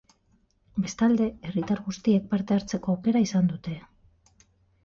Bestalde, 0.85 1.27
herritar 1.49 1.83
guztiek 1.89 2.25
parte 2.33 2.57
hartzeko 2.57 2.97
aukera 2.97 3.23
izan 3.29 3.53
dute. 3.55 3.75